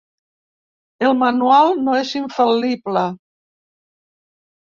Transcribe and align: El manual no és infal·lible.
El 1.09 1.11
manual 1.23 1.69
no 1.81 1.97
és 1.97 2.13
infal·lible. 2.21 3.05